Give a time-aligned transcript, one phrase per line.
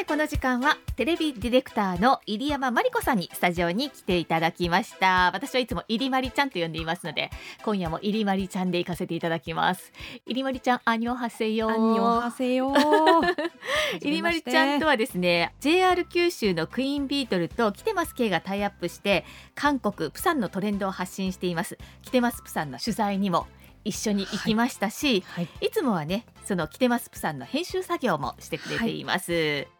[0.00, 5.30] てこの時間はテレビディレクターの入山真理子さんにスタジオに来ていただきました。
[5.34, 7.30] 私はいつも入まりちゃんと呼んでいますので
[7.62, 9.92] 今夜も入まりちゃんで行かせていただきます。
[10.24, 12.72] 入まりちゃんアニョハセヨアンニョハセヨ
[14.00, 21.76] 入まりちゃんとはですね JR 九州のクイーンビートルとキテマス K がタイアップして韓国プサンのトレンドを発信しています。
[22.02, 23.46] キテマスプサンの取材にも
[23.84, 25.44] 一緒に行きましたし、はい。
[25.44, 29.79] はい、いつもはねそのキテマスプサンの編集作業もしてくれています、はい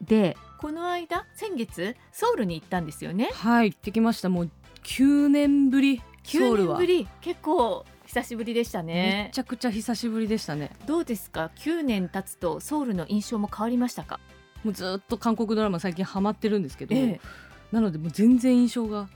[0.00, 3.30] でこの間先月ソウルに行ったんですよね。
[3.32, 4.28] はい行ってきました。
[4.28, 4.50] もう
[4.82, 9.26] 9年ぶり9年ぶり結構久しぶりでしたね。
[9.28, 10.70] めちゃくちゃ久しぶりでしたね。
[10.86, 14.20] どうですか？9年経つとソウルの印象も変わりましたか？
[14.64, 17.20] もうずっと韓国ドラマ最近ハマってるんですけど、ええ、
[17.72, 19.08] なのでもう全然印象が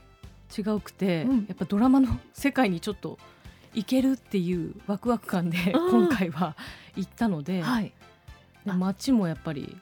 [0.57, 3.19] 違うくて、うん、やっぱドラマの世界にちょっと
[3.73, 6.55] 行けるっていうワクワク感で今回は
[6.95, 7.93] 行ったので、はい、
[8.65, 9.75] 街もやっぱり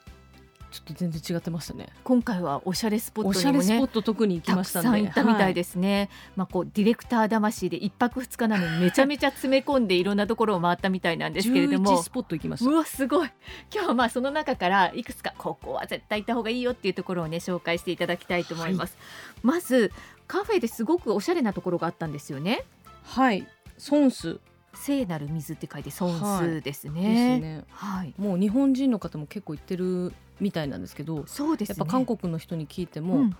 [0.73, 1.87] ちょっと全然違ってましたね。
[2.03, 12.01] 今回はおしゃれスポットね、おしゃれスポット特に行きましたね行ったみたいですね、はい、まあこうディレクター魂で一泊二日なのにめちゃめちゃ詰め込んでいろんなところを回ったみたいなんですけれども。
[12.01, 12.71] スポット行きました。
[12.71, 13.29] うわすごい。
[13.71, 19.91] 今日はまあその中からいくつかここは絶対行った方がいいよっていうところをね紹介していただきたいと思います、はい、まず
[20.25, 22.63] カフェですごくおしゃれなところがあったんですよね。
[23.03, 23.47] はい。
[23.77, 24.39] ソンス
[24.73, 27.01] 聖なる水って書いてソンスですね。
[27.01, 27.63] はい、ですね。
[27.69, 28.13] はい。
[28.17, 33.35] もう日本人の方も結構行ってるみたいなんですけど、そうです、ね、やっぱ韓国の人に聞いても、うん、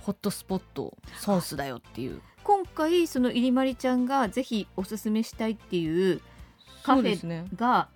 [0.00, 2.20] ホットスポットソンスだよっていう。
[2.42, 6.20] 今回その入りまりちゃんがぜひおすすめしたいっていう
[6.82, 7.88] カフェが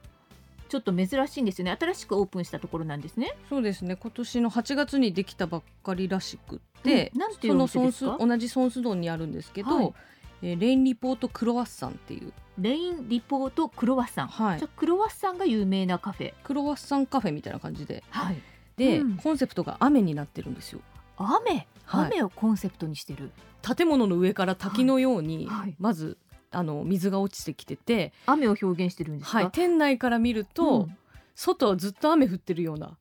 [0.68, 1.76] ちょっと珍しいんですよね。
[1.78, 3.36] 新しくオープンしたところなんですね。
[3.48, 3.96] そうですね。
[3.96, 9.94] 今年の8月にできたばっかりらしくて、うん、なんていうのソンス同じソンスドンにあるんですけど、はい、
[10.42, 12.32] えー、レインリポートクロワッサンっていう。
[12.58, 16.34] レインリポートクロワッサン、はい、じゃクロワッサンが有名なカフェ。
[16.42, 18.40] クロワッサンカフェみたいな感じで、はい、
[18.76, 20.80] で、うん、コンセプトが雨になってるんですよ。
[21.16, 21.66] 雨？
[21.86, 23.30] 雨をコンセプトにしてる、
[23.62, 26.18] 建物の上から滝のように、まず
[26.50, 30.96] あの水が落ちてきてて雨を表現してるんですはい、店内から見ると、うん、
[31.34, 32.96] 外はずっと雨降ってるような、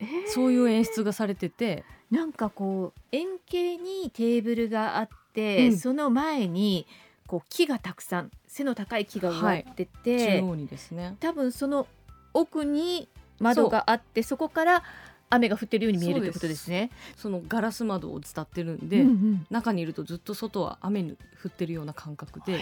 [0.00, 1.84] えー、そういう演出がされてて。
[2.10, 6.86] なんかこう円形にテーブルがあって、うん、その前に
[7.26, 11.16] こう木がたくさん背の高い木が植わってて、はい、中央にですね。
[11.20, 11.86] 多分その
[12.32, 13.08] 奥に
[13.40, 14.82] 窓があってそこから
[15.30, 16.90] 雨が降ってるように見えるってことですね。
[17.16, 22.58] そのガラス窓を伝ってるんで、うんうん、中にいるとずっと外は雨に降ってるような感覚で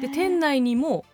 [0.00, 1.04] で店内にも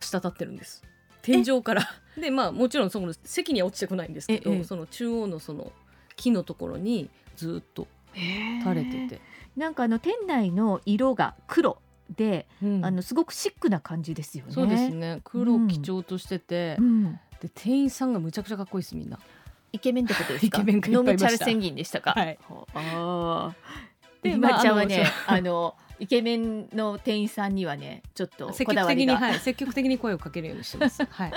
[0.00, 0.82] 滴ってるんです。
[1.22, 1.88] 天井から。
[2.20, 5.72] でまあもちろんその席には落ちてこないんですけどその中央のその
[6.16, 9.20] 木のところにずっと垂れてて
[9.58, 11.78] なんかあの店内の色が黒
[12.16, 14.52] で、うん、あのすごくシックな感じですよね。
[14.52, 15.20] そうですね。
[15.24, 19.18] 黒基調としてて、うん、で店員さんがむちゃくちゃかっこいいですみんな。
[19.72, 20.58] イケメンってことですか？
[20.62, 21.44] イケメンがいっぱいいました。
[21.44, 22.12] 宣言でしたか？
[22.12, 22.38] はい。
[22.74, 23.54] ああ。
[24.22, 25.74] で、まあ、ちゃんはね、あの。
[26.00, 31.02] イケメンの店員さんにはねちょっと積極的に、はい、積極的に声をかけるようにしてます。
[31.10, 31.32] はい。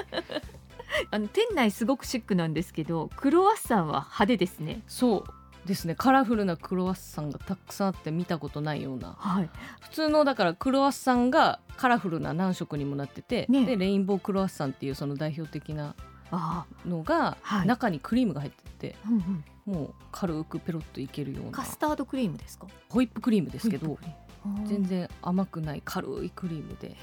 [1.10, 4.84] あの店内すごくシックなんですけどクロワッサンは派手ですね。
[4.86, 5.34] そう
[5.66, 5.96] ですね。
[5.96, 9.50] カラフルなクロワッサンがたくさんあって見たことないような、はい、
[9.80, 15.96] 普通のだからクロワッサンがカラフルな何色にもなってて、ね、でレインボークロワッサンっていうその代表的な
[16.86, 21.52] のが、はい、中にクリームが入ってて、うんうん、もう軽くペロッといけるような。
[21.52, 22.68] カスタードクリームですか？
[22.90, 24.00] ホイップクリームですけど
[24.66, 26.96] 全然甘くない軽いクリームで。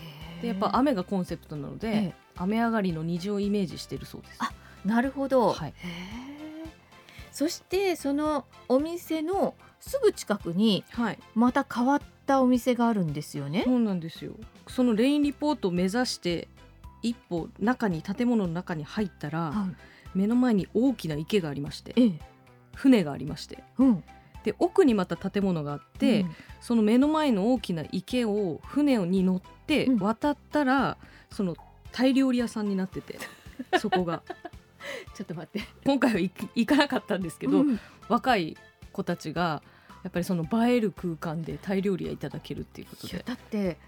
[0.42, 4.36] でやっぱ雨がコンセプトなので雨上がりの虹をイメージしてるそうです。
[4.38, 4.50] あ
[4.84, 5.74] なるほど、はい、
[7.38, 10.82] そしてそのお店のすぐ近くに
[11.36, 13.62] また変わったお店があるんですよね。
[13.64, 14.32] そうなんですよ。
[14.66, 16.48] そのレインリポートを目指して
[17.00, 19.68] 一歩中に建物の中に入ったら、は
[20.16, 22.20] い、目の前に大きな池がありまして、ええ、
[22.74, 24.02] 船がありまして、うん、
[24.42, 30.96] で奥にまた建物があって、うん、その目の前の大きな池を船に乗って渡ったら、うん、
[31.30, 31.54] その
[31.92, 33.20] タイ料理屋さんになってて
[33.78, 34.24] そこが
[35.14, 35.66] ちょっと待って。
[35.84, 38.56] 今回は行かなかったんですけど、うん、若い
[38.92, 39.62] 子たちが
[40.04, 43.22] やっぱりその映える空間でタイ料理がいただけるっていうことで。
[43.24, 43.78] だって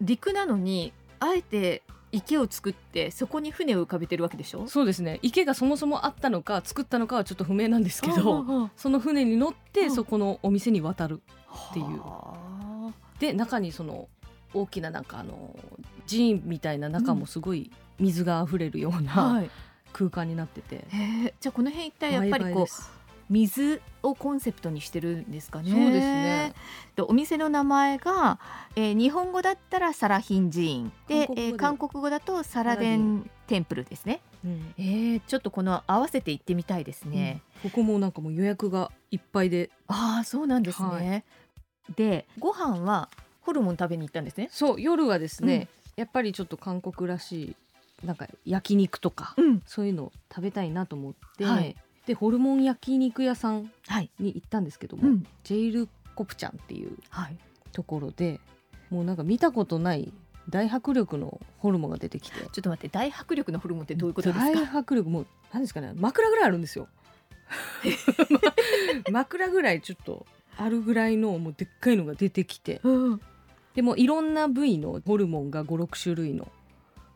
[0.00, 1.82] 陸なのにあえて
[2.12, 4.68] 池を作ってそこに船を浮かべてるわけでしょ？
[4.68, 5.18] そうですね。
[5.22, 11.22] 池がそもそもあったのか作ったのかはちょっと不明なんですけどその船に乗ってそこのお店に渡る
[11.70, 12.00] っていう。
[13.18, 14.08] で中にその
[14.52, 15.58] 大きななんかあの
[16.08, 19.34] 寺院みたいな中もすごい水が溢れるような、うん。
[19.36, 19.50] はい
[19.94, 20.84] 空間になってて。
[21.40, 22.66] じゃあこの辺一体やっぱりこう
[23.30, 25.70] 水をコンセプトにしてるんですかね。
[25.70, 26.54] そうですね。
[26.96, 28.38] でお店の名前が、
[28.76, 34.20] えー、日本語だったらサラヒン寺院で、えー、韓国語だとサラデンテンプルですね。
[34.44, 39.70] うん、えー、ちょっとこの合わせて行ってみたいですね、うん、ここもなんかもう予約がいっぱいで。
[39.86, 41.24] ああそうなんですね、はい、
[41.96, 43.08] でご飯は
[43.40, 44.48] ホルモン食べに行ったんですね。
[44.52, 47.56] そう夜はですね、うん、やっぱりちょっと韓国らしい
[48.02, 51.76] なんか焼肉とか、うん、そういうのを食べたいなと思って、はい、
[52.06, 53.70] でホルモン焼肉屋さん
[54.18, 56.96] に行ったんですけども、はい、ジェイルコプチャンっていう
[57.72, 58.40] ところで、
[58.90, 60.12] もうなんか見たことない
[60.48, 62.38] 大迫力のホルモンが出てきて。
[62.38, 64.60] ちょっと待って大迫力のホルモンってどういうことですか？
[64.60, 66.88] 大迫力もう何ですかね枕ぐらいあるんですよ。
[69.10, 70.26] 枕ぐらいちょっと
[70.56, 73.20] あるぐらいのもうでっかいのが出てきて、うん、
[73.74, 76.48] でもいろんな部位のホルモンが56種類の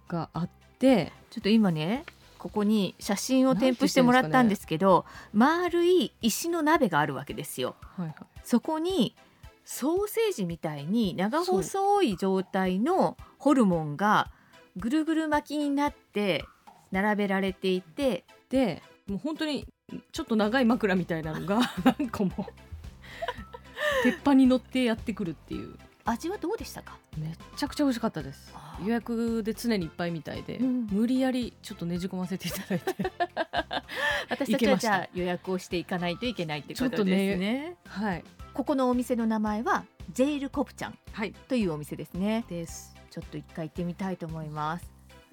[0.09, 2.05] があってちょっと今ね
[2.39, 7.75] ここに写真を添付してもらったんですけど、ね、丸い石の鍋があるわけですよ。
[7.97, 8.15] はいはい、
[8.45, 9.17] そこに
[9.65, 14.31] ソーセージみたいに長細い状態のホルモンが
[14.77, 16.45] ぐるぐる巻きになって
[16.93, 19.67] 並べられていてでもう本当に
[20.13, 21.61] ちょっと長い枕みたいなのが
[21.99, 22.47] 何個も
[24.05, 25.77] 鉄板に乗ってやってくるっていう。
[26.05, 26.97] 味はどうでしたか？
[27.19, 28.55] めちゃくちゃ美味しかったです
[28.85, 32.95] 予約で常にいっぱいみたいで、うん、無理やりちょっとねじ込ませていただいて。
[34.31, 38.25] 私たちはじゃあ予約をしていかないといけないってことですね、ね、はい。
[38.53, 42.95] ここのお店の名前はジェイルコプチャンというお店ですね、はい、です。
[43.11, 44.91] ちょっと一回行ってみたいと思います。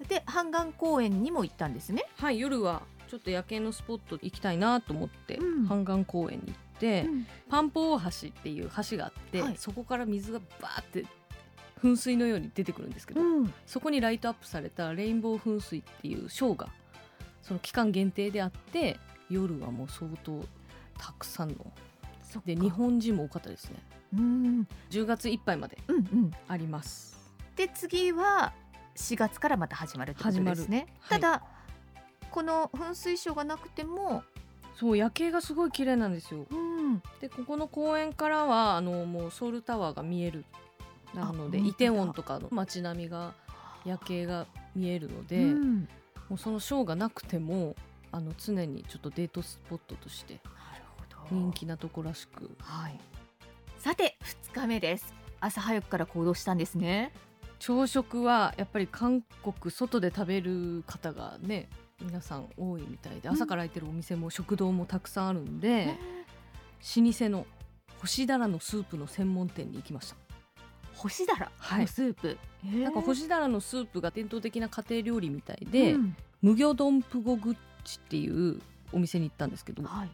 [0.08, 2.04] で半岸公園にも行ったんですね。
[2.16, 11.04] はい夜はちょっと夜景のスポット行きたいなと思って、うん、半岸公園に行って、うん、パンポ大橋っていう橋があって、はい、そこから水がバーって
[11.86, 16.68] 噴水のように出てくるんですけど、うん、そこにライトアップされたレインボー噴水っていうショーが
[17.42, 18.98] その期間限定であって
[19.30, 20.44] 夜はもう相当
[20.98, 21.56] たくさんの
[22.44, 23.76] で日本人も多かったですね。
[24.14, 24.68] うん。
[24.90, 25.78] 10月いっぱいまで
[26.48, 28.52] あります、うんうん、で次は
[28.96, 31.42] 4月からまた始まるってことですね、はい、ただ
[32.30, 34.22] この噴水ショーがなくても
[34.78, 40.44] そう夜景がすごい綺麗なんですよ、うん、でここの公園からはあのもうソウルタワーが見える
[41.14, 43.32] なのでイテウォンとかの街並みが
[43.84, 45.88] 夜景が見えるので、うん、
[46.28, 47.76] もうそのショーがなくても
[48.12, 50.40] あの常にちょっとデートスポットとして
[51.30, 52.98] 人気なとこらしく、はい、
[53.78, 54.16] さて
[54.52, 55.14] 2日目です。
[55.40, 57.12] 朝早くから行動したんですね。
[57.58, 61.68] 朝食はやっぱり韓国外で食べる方がね
[62.02, 65.96] 皆さん多いみたいで、朝から開いてるお店も食堂もたくさんあるんで、
[66.96, 67.46] 老舗の
[68.00, 70.16] 干しだらのスープの専門店に行きました
[70.96, 78.60] 干しだらのスープ、はい、なんか干しだらのスープが伝統的な家庭料理みたいで、うん、無魚丼プゴグッチっていう
[78.92, 80.10] お店に行ったんですけど、はい、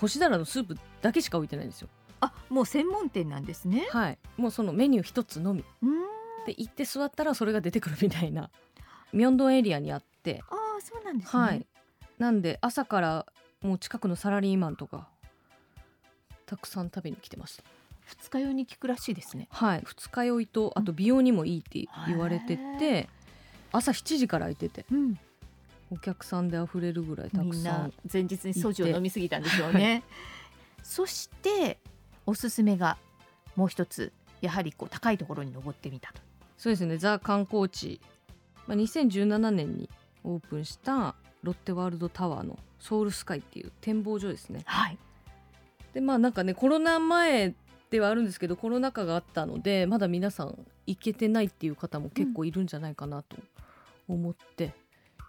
[0.00, 1.88] 干しだらのスープだけしか置いてないんですよ。
[2.20, 3.86] あもう専門店なんですね。
[3.90, 4.18] はい。
[4.38, 5.64] もうそのメニュー一つのみ。
[6.46, 8.50] で行って座ったらそれが出てくるみたいな。
[9.12, 10.42] ミョンドンエリアにあって。
[10.48, 11.66] ああそうなんですね、はい、
[12.18, 13.26] なんで朝から
[13.62, 15.08] もう近くのサラリーマンとか
[16.46, 17.64] たくさん食べに来てました
[18.06, 19.48] 二日酔いに効くらしいですね。
[19.50, 19.82] はい。
[19.84, 23.08] 二日酔いとあと美容にもいいって言われてて、
[23.72, 25.18] 朝7時から空いてて、うん、
[25.90, 30.04] お客さんで溢れるぐらいたくさん前日にソジュを飲みすぎたんでしょうね。
[30.82, 31.78] そして
[32.26, 32.96] おすすめが
[33.56, 36.20] もう一つやはりこう高いところに登ってみたと。
[36.56, 36.96] そうですね。
[36.96, 38.00] ザ観光地、
[38.68, 39.90] まあ、2017年に
[40.24, 44.62] オープンしたロッテワールドタワーのソウルスカイっていう展望所ですね。
[44.64, 44.98] はい。
[45.92, 47.54] でまあなんかねコロナ前
[47.96, 53.38] ではあるんですけどコロナ禍があったのでまだ皆さん行けてないっていう方も結構いるんじゃないかなと
[54.06, 54.74] 思って、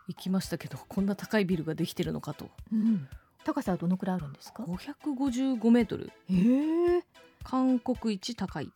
[0.07, 3.07] 行きましたけどこんな高いビルができてるのかと、うん、
[3.45, 6.12] 高さはどのくらいあるんですか？555メートル。
[6.29, 7.03] え。
[7.43, 8.69] 韓国一高い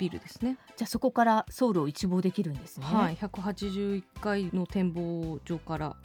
[0.00, 0.58] ビルですね。
[0.76, 2.86] じゃあそこからソウルを一望できるんですね。
[2.86, 3.16] はい。
[3.16, 5.96] 181階の展望所から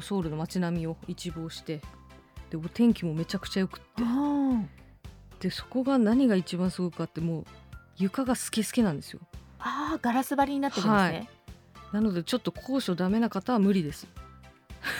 [0.00, 1.80] ソウルの街並みを一望して
[2.50, 4.02] でお天気もめちゃくちゃよくって
[5.40, 7.44] でそこが何が一番すごくかってもう
[7.96, 9.20] 床がスケスケなんですよ。
[9.58, 11.28] ああガラス張りになってるんですね、はい。
[11.92, 14.06] なのでちょっと高所ダメな方は無理です。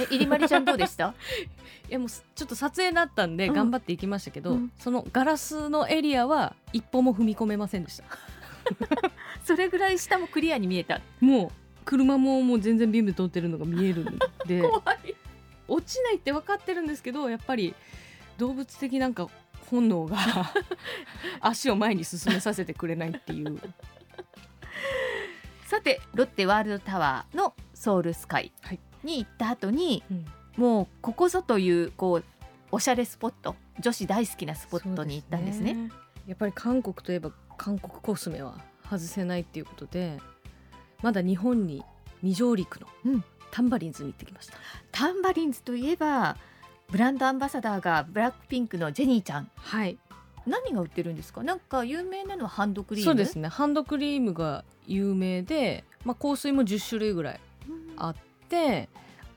[0.00, 1.14] え入りまりちゃんどうでした？
[1.88, 8.05] いやもうちょっと撮影だったんで頑張って行きましたけど、うん、そのガラスのエリアは一歩も踏み込めませんでした。
[9.45, 11.00] それぐらい下もクリアに見えた。
[11.21, 11.50] もう
[11.85, 14.61] 車ももう全然ビーム通ってるのが見えるんで。
[14.69, 15.14] 怖い。
[15.69, 17.75] 落ちないって分かってるんですけどやっぱり
[18.38, 19.28] 動物的なんか
[19.71, 20.17] 本能が
[21.41, 23.61] 足を前に進めさせてくれないっていう。
[25.67, 28.53] さてロッテワールドタワーのソウルスカイ
[29.03, 30.19] に行った後に、はい
[30.57, 32.25] うん、もうここぞというこう
[32.71, 35.93] おしゃれスポット女子大好きなスポットに行ったんですね、ね、
[36.27, 40.21] やっぱり韓国といえば韓国コスメは外せないっていうことで
[41.03, 41.85] まだ日本に
[42.21, 42.87] 未上陸の
[43.51, 44.55] タンバリンズに行ってきました。
[44.93, 46.37] タンバリンズといえば
[46.90, 49.99] ブランドアンバサダーがブラックピンクのジェニーちゃんはい
[50.47, 51.43] 何が売ってるんですか？
[51.43, 53.11] なんか有名なのはハンドクリーム？
[53.11, 57.40] そうですねハンドクリームが有名で、まあ、香水も10種類ぐらい
[57.97, 58.14] あっ
[58.49, 58.88] て、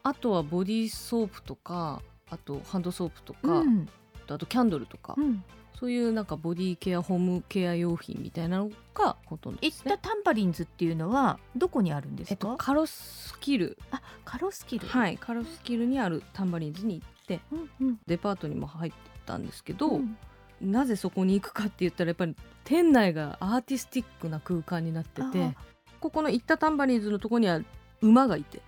[0.04, 3.90] あとはボディーソープとかあとハンドソープとか、うん、
[4.28, 5.44] あとキャンドルとか、うん、
[5.80, 9.96] そういうなんかボディケアホームケア用品みたいなのがほとんどですね。
[9.96, 12.34] ったタンバリンズっていうのはどこにあるんですか？
[12.34, 13.80] えっと、カロスキル。
[13.90, 14.88] あ、カロスキル。
[14.88, 17.19] はい、カロスキルにあるタンバリンズに行って、
[17.52, 20.18] うんうん、デパートにも入ってたんですけど、うん、
[20.62, 25.56] なぜそこに行くかって言ったらやっぱり店内がアーティスティックな空間になってて、
[26.00, 27.62] ここの行ったタンバリンズのとこには
[28.02, 28.62] 馬がいて、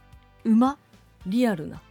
[0.44, 0.78] 馬？
[1.26, 1.82] リアルな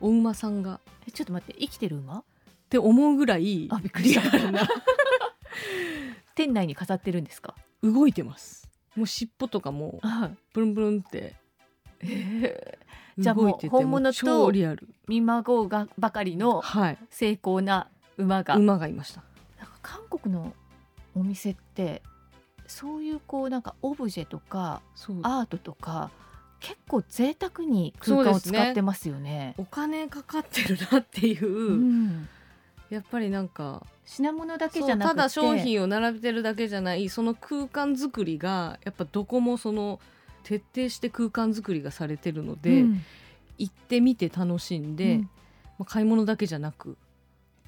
[0.00, 0.80] お馬さんが。
[1.08, 2.18] え、ちょっと待って、生きてる馬？
[2.18, 2.24] っ
[2.68, 4.50] て思うぐらいあびっくりした。
[4.50, 4.68] な。
[6.34, 7.54] 店内に飾ってるんですか？
[7.82, 8.70] 動いてます。
[8.94, 10.00] もう尻尾とかも
[10.52, 11.34] ブルンブルンって、
[12.00, 12.75] えー、
[13.18, 14.52] じゃあもう本物と
[15.08, 16.62] 見まごうがばかりの
[17.10, 19.22] 精巧な馬が、はい、馬がいました。
[19.58, 20.52] なんか韓国の
[21.14, 22.02] お店って
[22.66, 24.82] そういうこうなんかオブジェとか
[25.22, 26.10] アートとか
[26.60, 32.28] 結構贅沢に空間を使ってますよね、ね、お金かかってるなっていう、うん、
[32.90, 35.16] やっぱりなんか品物だけじゃなくて。
[35.16, 40.00] ただ商品を並べてるだけじゃないその空間作りがやっぱどこもその
[40.46, 43.02] 徹底して空間作りがされてるので、うん、
[43.58, 45.28] 行ってみて楽しんで、うん、ま
[45.80, 46.96] あ、買い物だけじゃなく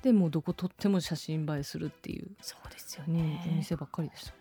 [0.02, 4.32] でもどこ撮っても写真映えするっていうそうですよね、お店ばっかりでした。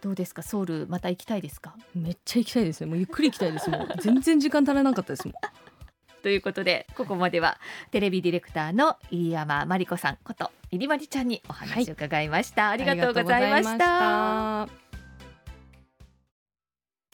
[0.00, 0.42] どうですか？
[0.42, 1.74] ソウルまた行きたいですか？
[1.96, 3.88] めっちゃ行きたいですねもうゆっくり行きたいですもん。
[4.00, 5.34] 全然時間足らなかったですもん。
[6.22, 7.58] ということでここまでは
[7.90, 14.79] テレビディレクターの入山真理子さんこと入りまりちゃんにお話を伺いました、はい、ありがとうございました